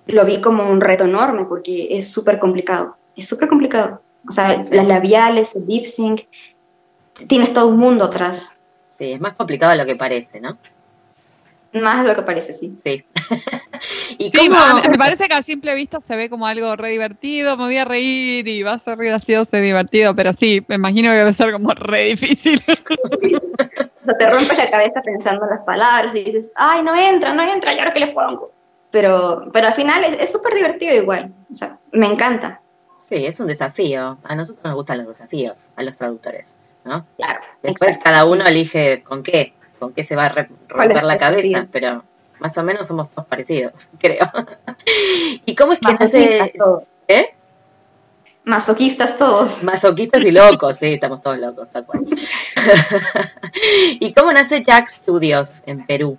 [0.07, 4.01] lo vi como un reto enorme porque es súper complicado, es súper complicado.
[4.27, 6.23] O sea, las labiales, el lip sync,
[7.27, 8.57] tienes todo un mundo atrás.
[8.97, 10.57] Sí, es más complicado de lo que parece, ¿no?
[11.73, 12.73] Más de lo que parece, sí.
[12.85, 13.03] Sí.
[14.17, 14.31] ¿Y
[14.89, 17.85] me parece que a simple vista se ve como algo re divertido, me voy a
[17.85, 21.51] reír y va a ser gracioso y divertido, pero sí, me imagino que debe ser
[21.51, 22.61] como re difícil.
[22.67, 27.33] o sea, te rompes la cabeza pensando en las palabras y dices, ay, no entra,
[27.33, 28.54] no entra, ¿y ahora qué le pongo?
[28.95, 32.61] Pero, pero al final es súper divertido igual, o sea, me encanta.
[33.03, 34.19] Sí, es un desafío.
[34.23, 36.55] A nosotros nos gustan los desafíos, a los traductores,
[36.85, 37.05] ¿no?
[37.17, 37.41] Claro.
[37.61, 42.05] Después cada uno elige con qué con qué se va a romper la cabeza, pero
[42.39, 44.31] más o menos somos todos parecidos, creo.
[45.45, 46.53] ¿Y cómo es que nace?
[47.09, 47.35] ¿Eh?
[48.45, 49.61] Masoquistas todos.
[49.61, 52.05] Masoquistas y locos, sí, estamos todos locos, tal cual.
[53.99, 56.17] ¿Y cómo nace Jack Studios en Perú?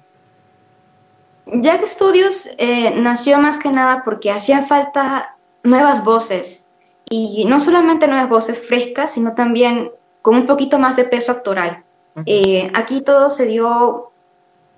[1.47, 6.67] Jack Studios eh, nació más que nada porque hacía falta nuevas voces.
[7.09, 9.91] Y no solamente nuevas voces frescas, sino también
[10.23, 11.85] con un poquito más de peso actoral.
[12.25, 14.11] Eh, aquí todo se dio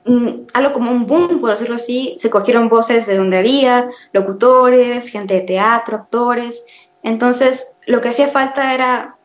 [0.05, 2.17] mm, algo como un boom, por decirlo así.
[2.19, 6.65] Se cogieron voces de donde había, locutores, gente de teatro, actores.
[7.03, 9.17] Entonces, lo que hacía falta era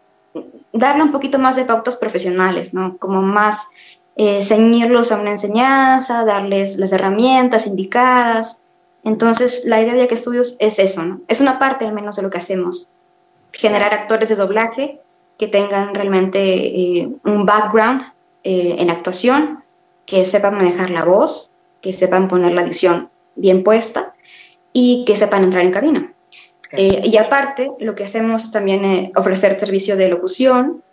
[0.72, 2.98] darle un poquito más de pautas profesionales, ¿no?
[2.98, 3.68] Como más
[4.16, 8.62] eh, ceñirlos a una enseñanza, darles las herramientas indicadas.
[9.04, 11.22] Entonces, la idea de que Estudios es eso, ¿no?
[11.28, 12.88] Es una parte al menos de lo que hacemos.
[13.52, 15.00] Generar actores de doblaje
[15.38, 18.04] que tengan realmente eh, un background
[18.44, 19.64] eh, en actuación,
[20.06, 21.50] que sepan manejar la voz,
[21.82, 24.14] que sepan poner la dicción bien puesta
[24.74, 26.14] y que sepan entrar en cabina.
[26.72, 30.84] Eh, y aparte, lo que hacemos también es ofrecer servicio de locución,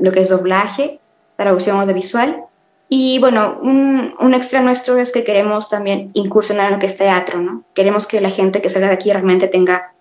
[0.00, 1.00] lo que es doblaje,
[1.42, 2.44] traducción audiovisual.
[2.88, 6.96] Y bueno, un, un, extra nuestro es que queremos también incursionar en lo que es
[6.96, 7.64] teatro, ¿no?
[7.72, 9.92] Queremos que la gente que salga de aquí realmente tenga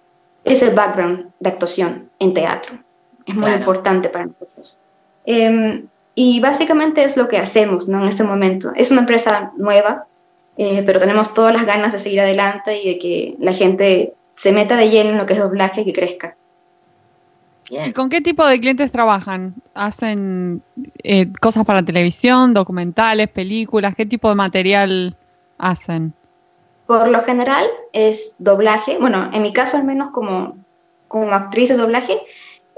[0.44, 2.78] ese background de actuación en teatro.
[3.26, 4.78] Es muy importante para nosotros.
[5.26, 8.02] Em, y básicamente es lo que hacemos ¿no?
[8.02, 8.72] en este momento.
[8.76, 10.08] Es una empresa nueva,
[10.58, 14.52] eh, pero tenemos todas las ganas de seguir adelante y de que la gente se
[14.52, 16.36] meta de lleno en lo que es doblaje y que crezca.
[17.72, 19.56] ¿Y con qué tipo de clientes trabajan?
[19.74, 20.62] ¿Hacen
[21.04, 23.96] eh, cosas para televisión, documentales, películas?
[23.96, 25.16] ¿Qué tipo de material
[25.58, 26.14] hacen?
[26.86, 28.98] Por lo general es doblaje.
[28.98, 30.58] Bueno, en mi caso al menos como,
[31.08, 32.22] como actriz de doblaje,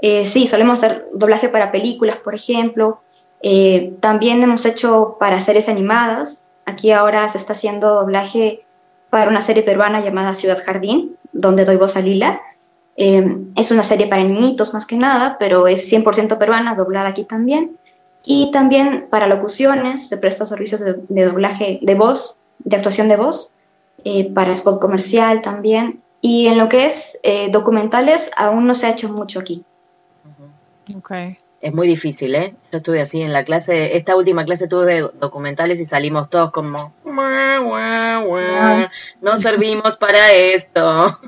[0.00, 3.00] eh, sí, solemos hacer doblaje para películas, por ejemplo.
[3.42, 6.40] Eh, también hemos hecho para series animadas.
[6.66, 8.64] Aquí ahora se está haciendo doblaje
[9.10, 12.40] para una serie peruana llamada Ciudad Jardín, donde doy voz a Lila.
[12.96, 17.24] Eh, es una serie para niñitos más que nada, pero es 100% peruana, doblada aquí
[17.24, 17.76] también.
[18.24, 23.50] Y también para locuciones, se presta servicios de, doblaje de voz, de actuación de voz,
[24.34, 26.00] para spot comercial también.
[26.22, 27.18] Y en lo que es
[27.50, 29.62] documentales, aún no se ha hecho mucho aquí.
[30.96, 31.38] Okay.
[31.64, 32.54] Es muy difícil, ¿eh?
[32.70, 36.92] Yo estuve así en la clase, esta última clase tuve documentales y salimos todos como,
[39.22, 41.18] no servimos para esto.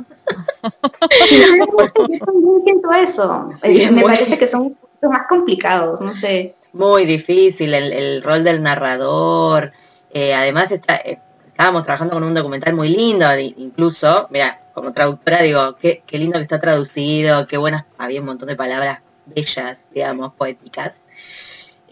[1.43, 3.49] Yo también siento eso.
[3.63, 6.55] Eh, me parece que son un poquito más complicados, no sé.
[6.73, 9.73] Muy difícil, el, el rol del narrador,
[10.13, 15.43] Eh, además está, eh, estábamos trabajando con un documental muy lindo, incluso, mira, como traductora
[15.43, 19.77] digo, qué, qué lindo que está traducido, qué buenas, había un montón de palabras bellas,
[19.93, 20.95] digamos, poéticas,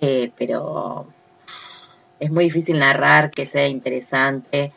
[0.01, 1.07] Eh, pero
[2.19, 4.73] es muy difícil narrar, que sea interesante,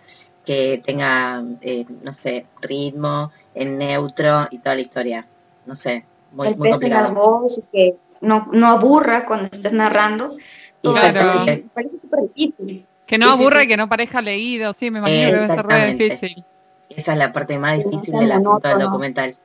[0.46, 5.26] que tenga, eh, no sé, ritmo, en neutro y toda la historia.
[5.66, 7.28] No sé, muy, el muy peso en la complicado.
[7.42, 10.36] voz y que no, no aburra cuando estés narrando.
[10.38, 10.42] Y
[10.82, 11.46] Todo Claro.
[11.46, 12.86] me parece súper difícil.
[13.06, 13.66] Que no Sí, aburra sí.
[13.66, 15.54] y que no parezca leído, sí, me imagino que debe ser re
[15.92, 16.04] Exactamente.
[16.04, 16.44] difícil.
[16.90, 19.36] esa es la parte más no difícil del asunto del documental.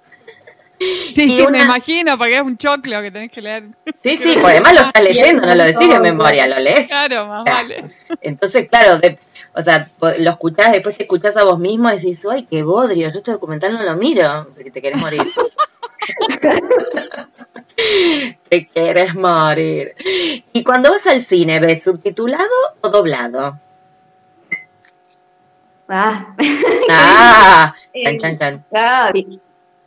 [0.78, 3.64] Sí, sí, una- me imagino, porque es un choclo que tenés que leer.
[4.02, 6.88] Sí, sí, pues además lo estás leyendo, no lo decís de memoria, lo lees.
[6.88, 7.84] Claro, más vale.
[8.20, 9.18] Entonces, claro, de-
[9.54, 13.10] o sea, lo escuchás, después te escuchás a vos mismo y decís, ay, qué bodrio,
[13.10, 15.22] yo este documental no lo miro, que te querés morir.
[18.48, 19.94] te quieres morir.
[20.52, 22.48] Y cuando vas al cine, ¿ves subtitulado
[22.80, 23.58] o doblado?
[25.88, 26.34] Ah,
[26.88, 28.18] Ah, eh,
[28.74, 29.40] ah, sí.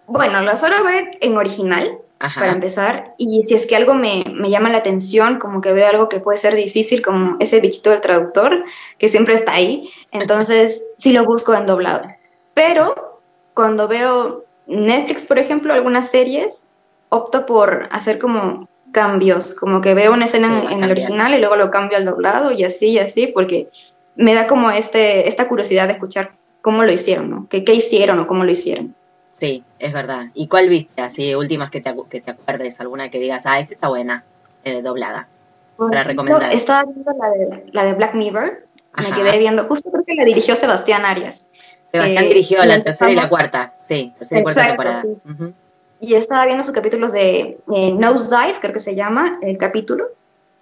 [0.08, 1.98] Bueno, lo suelo ver en original,
[2.34, 5.88] para empezar, y si es que algo me, me llama la atención, como que veo
[5.88, 8.64] algo que puede ser difícil, como ese bichito del traductor,
[8.98, 12.08] que siempre está ahí, entonces sí lo busco en doblado.
[12.54, 13.22] Pero
[13.54, 16.68] cuando veo Netflix, por ejemplo, algunas series,
[17.10, 21.40] opto por hacer como cambios, como que veo una escena en, en el original y
[21.40, 23.70] luego lo cambio al doblado y así y así, porque
[24.16, 27.48] me da como este, esta curiosidad de escuchar cómo lo hicieron, ¿no?
[27.50, 28.96] ¿Qué, qué hicieron o cómo lo hicieron?
[29.40, 30.28] Sí, es verdad.
[30.34, 31.02] ¿Y cuál viste?
[31.02, 34.24] Así, últimas que te, que te acuerdes, alguna que digas, ah, esta está buena,
[34.64, 35.28] eh, doblada.
[35.78, 36.54] Para recomendar.
[36.54, 38.66] Estaba viendo la de, la de Black Mirror,
[38.98, 41.48] me quedé viendo, justo creo que la dirigió Sebastián Arias.
[41.92, 45.02] Sebastián Eh, dirigió la tercera y la cuarta, sí, tercera y cuarta temporada.
[45.04, 45.54] sí.
[46.00, 50.10] Y estaba viendo sus capítulos de eh, Nosedive, creo que se llama el capítulo,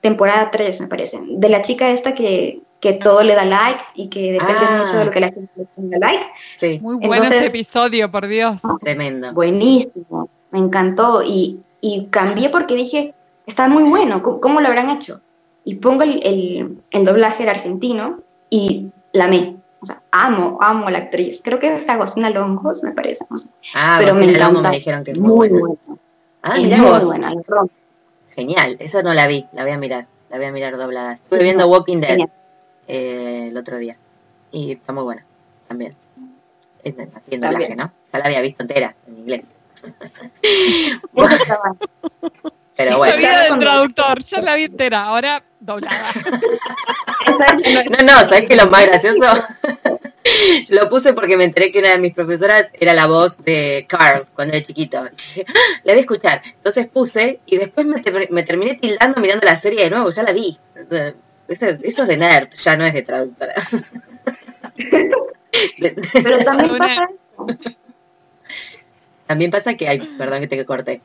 [0.01, 4.09] temporada 3 me parece, de la chica esta que, que todo le da like y
[4.09, 4.83] que depende Ah.
[4.83, 6.25] mucho de lo que la gente le ponga like.
[6.57, 8.59] Sí, Muy bueno Entonces- este episodio, por Dios.
[8.81, 9.31] tremendo.
[9.31, 13.13] Buenísimo, me encantó y, y cambié porque dije,
[13.47, 15.21] está muy bueno, ¿cómo, cómo lo habrán hecho?
[15.63, 18.19] Y pongo el, el, el doblaje argentino
[18.49, 19.55] y la amé.
[19.81, 21.41] O sea, amo, amo a la actriz.
[21.41, 23.25] Creo que es Agostina Longos, me parece.
[23.29, 23.47] no sé.
[23.73, 24.69] Ah, pero me Agostina encanta.
[24.71, 25.75] me dijeron que es muy, Muy buena.
[25.87, 26.01] buena.
[26.41, 27.03] Ah, y mirá muy vos.
[27.05, 27.31] buena.
[27.33, 27.65] la.
[28.35, 31.13] Genial, esa no la vi, la voy a mirar, la voy a mirar doblada.
[31.13, 32.31] Estuve viendo Walking Dead Genial.
[32.87, 33.97] Eh, el otro día
[34.51, 35.25] y está muy buena
[35.67, 35.95] también.
[36.83, 37.77] Es doblaje, También.
[37.77, 37.91] ¿no?
[38.11, 39.41] Ya la había visto entera en inglés.
[40.41, 41.75] Estaba-
[42.75, 43.17] Pero bueno.
[43.17, 45.97] vida del traductor, ya la vi entera, ahora doblada.
[47.89, 49.25] No, no, ¿sabes qué es lo más gracioso?
[50.69, 54.25] Lo puse porque me enteré que una de mis profesoras era la voz de Carl
[54.35, 54.97] cuando era chiquito.
[54.99, 55.09] "Ah,
[55.83, 56.41] la voy a escuchar.
[56.45, 60.31] Entonces puse y después me, me terminé tildando mirando la serie de nuevo, ya la
[60.31, 60.57] vi.
[61.47, 63.53] Eso, eso es de nerd, ya no es de traductora.
[66.13, 67.07] Pero también pasa
[69.27, 71.01] También pasa que hay, perdón que te corté.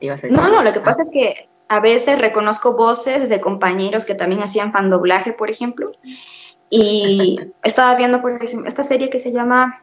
[0.00, 3.40] Ibas a decir- No, no, lo que pasa es que a veces reconozco voces de
[3.40, 5.92] compañeros que también hacían fan doblaje, por ejemplo.
[6.68, 9.82] Y estaba viendo, por ejemplo, esta serie que se llama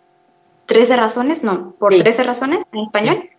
[0.66, 2.00] 13 razones, no, por Sí.
[2.02, 3.30] 13 razones en español.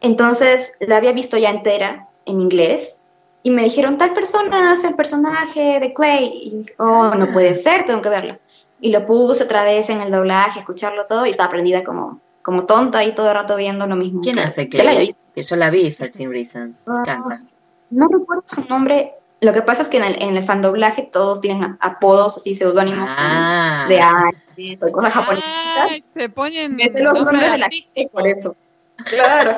[0.00, 2.97] Entonces la había visto ya entera en inglés
[3.48, 6.26] y me dijeron, tal persona hace el personaje de Clay.
[6.26, 8.38] Y oh, no puede ser, tengo que verlo.
[8.80, 12.66] Y lo puse otra vez en el doblaje, escucharlo todo y estaba aprendida como, como
[12.66, 14.20] tonta y todo el rato viendo lo mismo.
[14.20, 14.92] ¿Quién hace que la
[15.34, 16.76] que, yo la vi, 13 Reasons?
[16.86, 17.00] Me Ah.
[17.00, 17.42] encanta.
[17.90, 19.14] No recuerdo su nombre.
[19.40, 22.36] Lo que pasa es que en el, en el fan doblaje todos tienen a- apodos
[22.36, 25.50] así, seudónimos Ah, de años o cosas japonesas.
[25.90, 28.54] Ay, se ponen los nombres de la gente por eso.
[29.04, 29.56] Claro.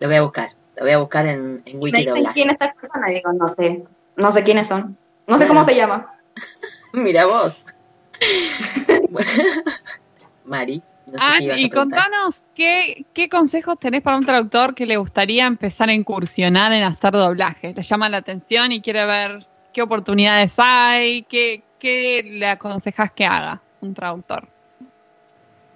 [0.00, 0.50] lo voy a buscar.
[0.78, 2.34] Lo voy a buscar en, en Me Wiki dicen Doblaje.
[2.34, 3.84] quién es tal persona digo, no sé.
[4.16, 4.96] No sé quiénes son.
[5.26, 6.14] No sé cómo se llama.
[6.92, 7.66] Mira vos.
[10.44, 10.82] Mari.
[11.06, 15.88] no sé y contanos, ¿qué, ¿qué consejos tenés para un traductor que le gustaría empezar
[15.88, 17.74] a incursionar en hacer doblaje?
[17.74, 23.26] Le llama la atención y quiere ver qué oportunidades hay, qué, qué le aconsejas que
[23.26, 24.48] haga un traductor.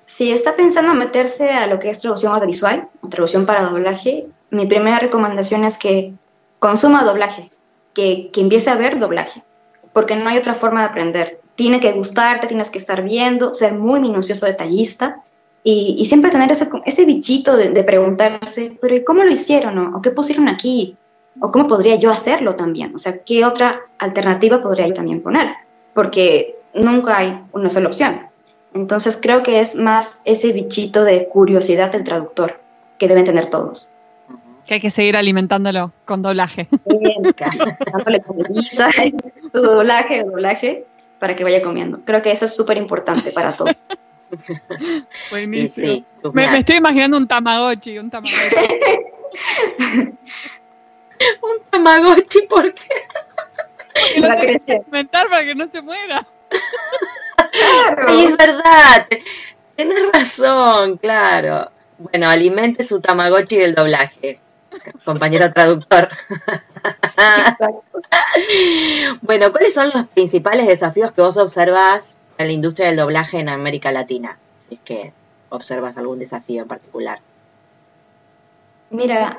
[0.05, 4.67] Si está pensando meterse a lo que es traducción audiovisual, o traducción para doblaje, mi
[4.67, 6.13] primera recomendación es que
[6.59, 7.51] consuma doblaje,
[7.95, 9.43] que, que empiece a ver doblaje,
[9.95, 11.41] porque no hay otra forma de aprender.
[11.55, 15.23] Tiene que gustarte, tienes que estar viendo, ser muy minucioso, detallista
[15.65, 19.79] y, y siempre tener ese, ese bichito de, de preguntarse, pero ¿y cómo lo hicieron?
[19.79, 20.97] O, ¿O qué pusieron aquí?
[21.41, 22.95] ¿O cómo podría yo hacerlo también?
[22.95, 25.49] O sea, ¿qué otra alternativa podría yo también poner?
[25.95, 28.27] Porque nunca hay una sola opción.
[28.75, 32.61] Entonces creo que es más ese bichito de curiosidad del traductor
[32.99, 33.89] que deben tener todos.
[34.67, 36.69] Que hay que seguir alimentándolo con doblaje.
[37.93, 38.89] Dándole comidita,
[39.51, 40.85] su doblaje, doblaje.
[41.19, 42.01] para que vaya comiendo.
[42.05, 43.75] Creo que eso es súper importante para todos.
[45.31, 45.87] Buenísimo.
[45.87, 48.57] Sí, me, me, estoy imaginando un tamagotchi, un tamagotchi.
[51.43, 52.89] un tamagotchi, ¿por qué?
[53.95, 54.81] Porque Va a crecer.
[55.11, 56.27] para que no se muera.
[57.53, 58.21] Claro.
[58.21, 59.07] es verdad.
[59.77, 61.71] Tienes razón, claro.
[61.99, 64.41] Bueno, alimente su tamagotchi del doblaje,
[65.05, 66.09] compañero traductor.
[69.23, 73.49] bueno, ¿cuáles son los principales desafíos que vos observás en la industria del doblaje en
[73.49, 74.39] América Latina?
[74.69, 75.13] Si es que
[75.49, 77.21] observas algún desafío en particular.
[78.91, 79.39] Mira,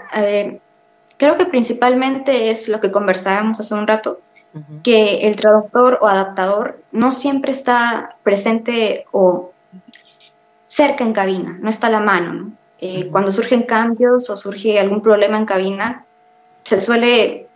[1.18, 4.20] creo que principalmente es lo que conversábamos hace un rato,
[4.84, 9.52] que el traductor o adaptador no siempre está presente o
[10.66, 12.52] cerca en cabina, no está a la mano.
[12.86, 16.06] Eh, cuando surgen cambios o surge algún problema en cabina,
[16.64, 17.48] se suele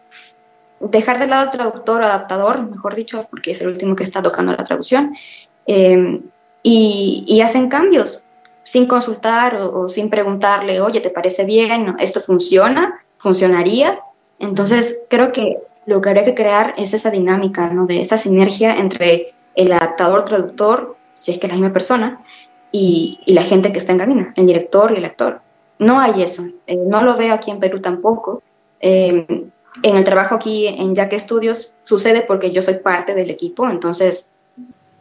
[0.80, 4.22] dejar de lado el traductor o adaptador, mejor dicho, porque es el último que está
[4.22, 5.18] tocando la traducción,
[5.66, 6.22] em,
[6.64, 8.24] y, hacen cambios
[8.64, 11.98] sin consultar o, sin preguntarle, oye, ¿te parece bien?
[12.00, 13.02] ¿Esto funciona?
[13.18, 14.00] ¿Funcionaría?
[14.40, 17.86] Entonces, creo que lo que habría que crear es esa dinámica, ¿no?
[17.86, 22.22] De esa sinergia entre el adaptador, traductor, si es que es la misma persona,
[22.72, 25.42] y, la gente que está en cabina, el director y el actor.
[25.80, 28.42] No hay eso, eh, no lo veo aquí en Perú tampoco.
[28.80, 29.26] Eh,
[29.84, 34.30] en el trabajo aquí en Jack Studios sucede porque yo soy parte del equipo, entonces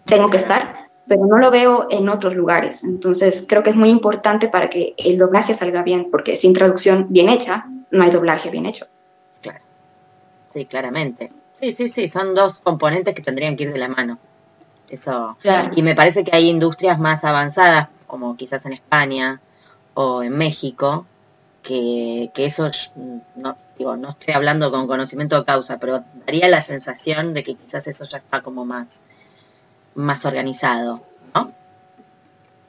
[0.05, 2.85] tengo que estar, pero no lo veo en otros lugares.
[2.85, 7.07] Entonces creo que es muy importante para que el doblaje salga bien, porque sin traducción
[7.09, 8.87] bien hecha, no hay doblaje bien hecho.
[9.41, 9.61] Claro.
[10.53, 11.31] Sí, claramente.
[11.61, 14.19] Sí, sí, sí, son dos componentes que tendrían que ir de la mano.
[14.89, 15.37] Eso.
[15.75, 19.41] Y me parece que hay industrias más avanzadas, como quizás en España
[19.95, 21.07] o en México,
[21.63, 22.71] que, que eso
[23.35, 27.55] no, digo, no estoy hablando con conocimiento de causa, pero daría la sensación de que
[27.55, 29.01] quizás eso ya está como más,
[29.95, 31.03] más organizado,
[31.35, 31.53] ¿no?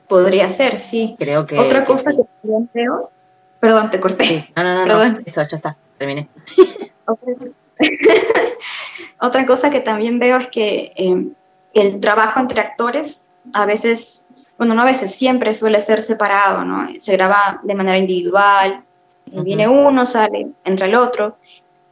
[0.08, 1.16] Podría ser, sí.
[1.20, 1.60] Creo que.
[1.60, 3.12] Otra cosa que, también veo.
[3.60, 4.52] Perdón, te corté.
[4.56, 6.30] No, no, no, no, eso ya está, terminé.
[9.20, 11.28] Otra cosa que también veo es que eh,
[11.82, 14.26] el trabajo entre actores a veces,
[14.58, 16.88] bueno, no a veces, siempre suele ser separado, ¿no?
[17.00, 18.84] Se graba de manera individual,
[19.26, 21.38] viene uno, sale, entra el otro,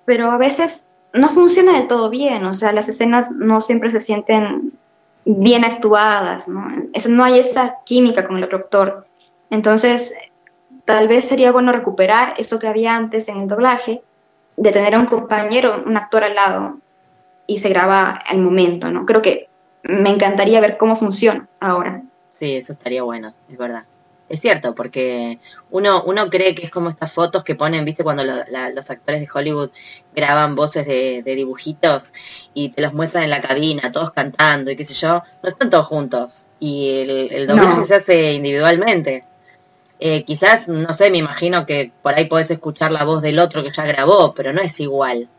[0.06, 4.00] pero a veces no funciona del todo bien, o sea, las escenas no siempre se
[4.00, 4.74] sienten
[5.26, 6.68] bien actuadas, ¿no?
[7.10, 9.08] no hay esa química con el otro actor.
[9.50, 10.14] Entonces,
[10.86, 14.02] tal vez sería bueno recuperar eso que había antes en el doblaje,
[14.58, 16.78] de tener a un compañero, un actor al lado,
[17.48, 19.06] y se graba al momento, ¿no?
[19.06, 19.50] Creo que
[19.88, 22.04] me encantaría ver cómo funciona ahora.
[22.40, 23.86] Sí, eso estaría bueno, es verdad.
[24.28, 28.24] Es cierto, porque uno, uno cree que es como estas fotos que ponen, viste, cuando
[28.24, 29.70] los actores de Hollywood
[30.16, 32.12] graban voces de, dibujitos
[32.56, 35.70] y te los muestran en la cabina, todos cantando y qué sé yo, no están
[35.70, 36.46] todos juntos.
[36.60, 39.26] Y el, el doblaje se hace individualmente.
[40.00, 43.64] Eh, quizás, no sé, me imagino que por ahí podés escuchar la voz del otro
[43.64, 45.30] que ya grabó, pero no es igual.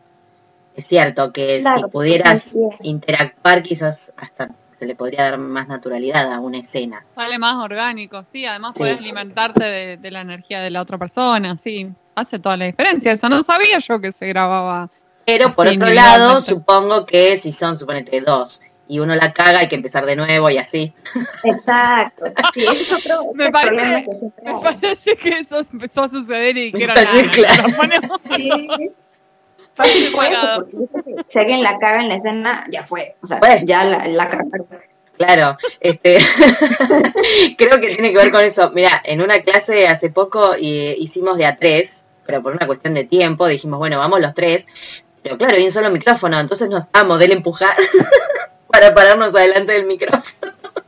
[0.77, 6.39] Es cierto que si pudieras interactuar quizás hasta se le podría dar más naturalidad a
[6.39, 7.05] una escena.
[7.15, 9.65] Sale más orgánico, sí, además puedes alimentarte
[9.97, 13.79] de, la energía de la otra persona, sí, hace toda la diferencia, eso no sabía
[13.79, 14.91] yo que se grababa.
[15.25, 19.69] Pero por otro lado, supongo que si son, suponete, dos, y uno la caga, hay
[19.69, 20.93] que empezar de nuevo y así.
[21.43, 22.27] Exacto.
[22.55, 26.85] Sí, es otro, me, parece, que me parece que eso empezó a suceder y que
[26.85, 27.67] era claro.
[29.77, 33.15] Fácil fue eso, porque si alguien la caga en la escena, ya fue.
[33.23, 34.67] O sea, ya la, la cagaron.
[35.19, 36.19] Claro, este,
[37.59, 38.71] creo que tiene que ver con eso.
[38.75, 43.05] Mira, en una clase hace poco hicimos de a tres, pero por una cuestión de
[43.05, 44.67] tiempo dijimos, bueno, vamos los tres,
[45.23, 47.75] pero claro, hay un solo micrófono, entonces nos damos del empujar
[48.71, 50.25] para pararnos adelante del micrófono.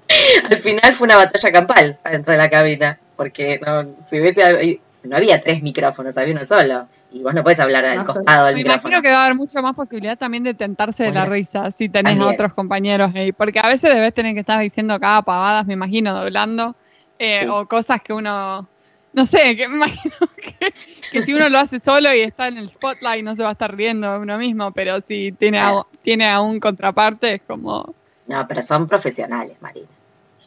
[0.50, 5.16] Al final fue una batalla campal dentro de la cabina, porque no, si hubiese, no
[5.16, 8.60] había tres micrófonos, había uno solo y vos no puedes hablar al costado del Me
[8.62, 11.88] imagino que va a haber mucha más posibilidad también de tentarse de la risa si
[11.88, 15.66] tenés a otros compañeros ahí, porque a veces debes tener que estar diciendo cada pavadas,
[15.66, 16.76] me imagino, doblando,
[17.18, 18.68] eh, o cosas que uno,
[19.12, 20.14] no sé, que me imagino
[21.12, 23.52] que, si uno lo hace solo y está en el spotlight no se va a
[23.52, 27.94] estar riendo de uno mismo, pero si tiene, a, tiene a un contraparte es como...
[28.26, 29.88] No, pero son profesionales, Marina.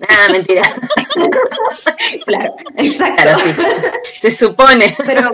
[0.09, 0.63] Ah, mentira.
[2.25, 3.43] claro, exacto.
[4.19, 4.95] Se supone.
[5.05, 5.31] Pero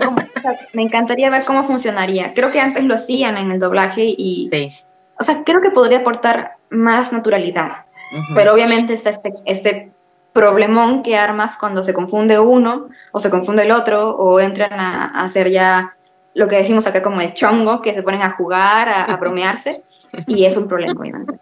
[0.72, 2.34] me encantaría ver cómo funcionaría.
[2.34, 4.50] Creo que antes lo hacían en el doblaje y,
[5.18, 7.86] o sea, creo que podría aportar más naturalidad.
[8.34, 9.92] Pero obviamente está este, este
[10.32, 15.06] problemón que armas cuando se confunde uno o se confunde el otro o entran a,
[15.22, 15.96] hacer ya
[16.34, 19.82] lo que decimos acá como el chongo, que se ponen a jugar, a, bromearse
[20.26, 21.38] Y es un problema, obviamente.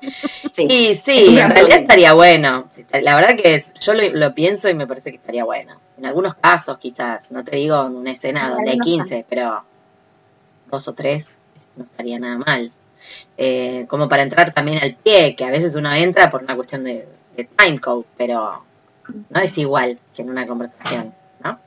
[0.52, 1.74] Sí, Sí, sí, en realidad problema.
[1.76, 2.70] estaría bueno.
[3.02, 5.80] La verdad que yo lo, lo pienso y me parece que estaría bueno.
[5.98, 9.20] En algunos casos quizás, no te digo en una escena En donde hay algunos 15,
[9.28, 9.64] pero
[10.70, 11.40] dos o tres
[11.76, 12.72] no estaría nada mal.
[13.36, 16.84] Eh, como para entrar también al pie, que a veces uno entra por una cuestión
[16.84, 18.64] de, de time code, pero
[19.30, 21.14] no es igual que en una conversación,
[21.44, 21.60] ¿no?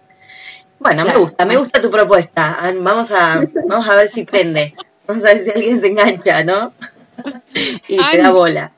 [0.80, 2.58] Bueno, me gusta, me gusta tu propuesta.
[2.60, 4.76] Ah, Vamos a, vamos a ver si prende.
[5.10, 6.72] Vamos a ver si alguien se engancha, ¿no?
[7.88, 8.18] Y te Ay.
[8.20, 8.72] da bola.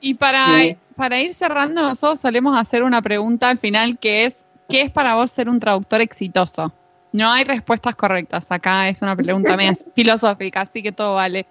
[0.00, 0.48] Y para,
[0.96, 5.14] para ir cerrando, nosotros solemos hacer una pregunta al final que es, ¿qué es para
[5.14, 6.72] vos ser un traductor exitoso?
[7.12, 8.50] No hay respuestas correctas.
[8.50, 11.46] Acá es una pregunta media filosófica, así que todo vale.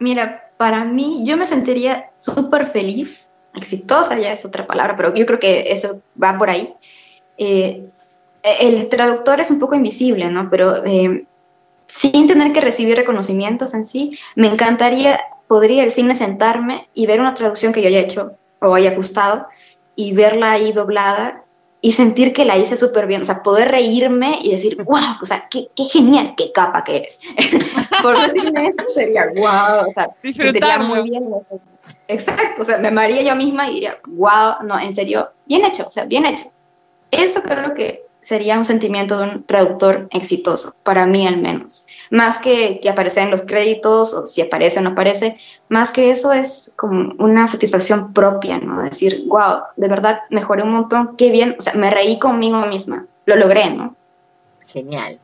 [0.00, 5.24] Mira, para mí, yo me sentiría súper feliz, exitosa ya es otra palabra, pero yo
[5.26, 6.74] creo que eso va por ahí.
[7.38, 7.86] Eh,
[8.42, 10.50] el traductor es un poco invisible, ¿no?
[10.50, 11.24] Pero eh,
[11.86, 17.20] sin tener que recibir reconocimientos en sí, me encantaría, podría el cine sentarme y ver
[17.20, 19.46] una traducción que yo haya hecho o haya ajustado
[19.96, 21.44] y verla ahí doblada
[21.80, 25.26] y sentir que la hice súper bien, o sea, poder reírme y decir, wow, o
[25.26, 27.20] sea, qué, qué genial, qué capa que eres.
[28.02, 30.88] Por decirme eso sería wow, o sea, Disfrutarlo.
[30.88, 31.26] muy bien.
[32.08, 35.84] Exacto, o sea, me amaría yo misma y diría, wow, no, en serio, bien hecho,
[35.86, 36.50] o sea, bien hecho.
[37.10, 41.84] Eso creo que sería un sentimiento de un traductor exitoso, para mí al menos.
[42.10, 45.36] Más que, que aparecer en los créditos o si aparece o no aparece,
[45.68, 48.82] más que eso es como una satisfacción propia, ¿no?
[48.82, 53.04] Decir, wow, de verdad mejoré un montón, qué bien, o sea, me reí conmigo misma,
[53.26, 53.94] lo logré, ¿no?
[54.68, 55.18] Genial.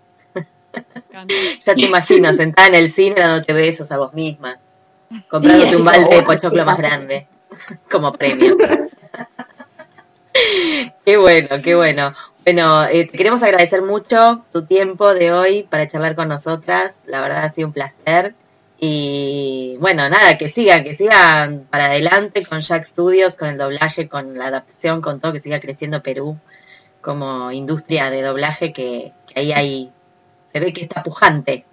[1.67, 4.59] Ya te imagino sentada en el cine dándote besos a vos misma,
[5.29, 6.83] comprándote así un balde de "Oh, pochoclo más capo".
[6.87, 7.27] grande
[7.91, 8.57] como premio.
[11.05, 12.15] qué bueno, qué bueno.
[12.53, 16.95] Bueno, eh, te queremos agradecer mucho tu tiempo de hoy para charlar con nosotras.
[17.07, 18.35] La verdad ha sido un placer.
[18.77, 24.09] Y bueno, nada, que sigan, que sigan para adelante con Jack Studios, con el doblaje,
[24.09, 26.39] con la adaptación, con todo, que siga creciendo Perú
[27.01, 29.93] como industria de doblaje, que, ahí hay,
[30.53, 31.65] se ve que está pujante.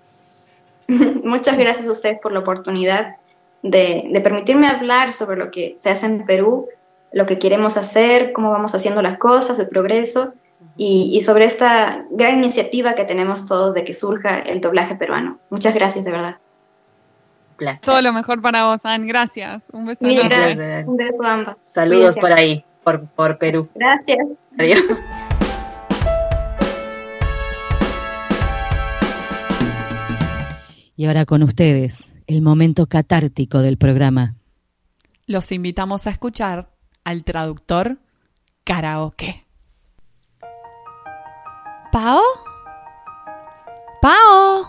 [0.88, 3.16] Muchas gracias a ustedes por la oportunidad
[3.64, 6.70] de, de permitirme hablar sobre lo que se hace en Perú,
[7.12, 10.34] lo que queremos hacer, cómo vamos haciendo las cosas, el progreso
[10.78, 15.40] y, y sobre esta gran iniciativa que tenemos todos de que surja el doblaje peruano.
[15.50, 16.38] Muchas gracias, de verdad.
[17.58, 17.82] Placer.
[17.82, 19.08] Todo lo mejor para vos, Ann.
[19.08, 19.64] Gracias.
[19.72, 20.88] Un beso Mil gracias.
[20.88, 21.58] Un beso a ambas.
[21.74, 23.68] Saludos por ahí, por, por Perú.
[23.74, 24.28] Gracias.
[24.60, 24.84] Adiós.
[30.96, 34.36] Y ahora con ustedes, el momento catártico del programa.
[35.26, 36.70] Los invitamos a escuchar
[37.04, 37.98] al traductor
[38.64, 39.47] karaoke.
[41.92, 42.22] Pao?
[44.02, 44.66] Pao?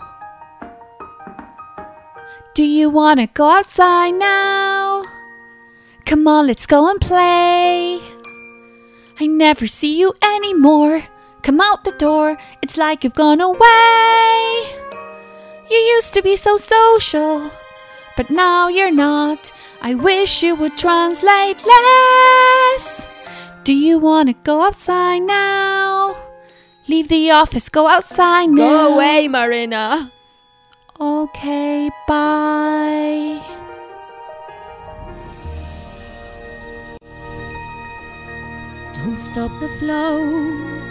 [2.55, 5.03] Do you wanna go outside now?
[6.05, 8.01] Come on, let's go and play.
[9.19, 11.03] I never see you anymore.
[11.43, 14.79] Come out the door, it's like you've gone away.
[15.69, 17.51] You used to be so social,
[18.17, 19.51] but now you're not.
[19.81, 23.05] I wish you would translate less.
[23.63, 26.28] Do you wanna go outside now?
[26.89, 28.55] Leave the office, go outside now.
[28.55, 30.11] Go away, Marina.
[30.99, 33.39] Okay, bye.
[38.95, 40.25] Don't stop the flow,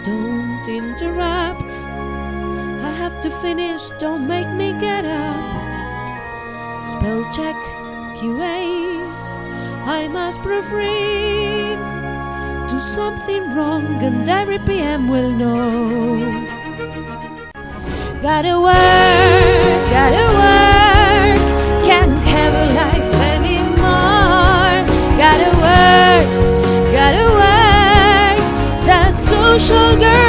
[0.05, 1.73] don't interrupt.
[1.83, 6.81] I have to finish, don't make me get up.
[6.85, 7.57] Spell check,
[8.15, 9.03] QA,
[9.85, 11.88] I must proofread.
[12.69, 16.45] Do something wrong, and every PM will know.
[18.21, 21.39] Gotta work, gotta work,
[21.87, 24.85] can't have a life anymore.
[25.17, 26.27] Gotta work,
[26.93, 28.37] gotta work,
[28.85, 30.28] that social girl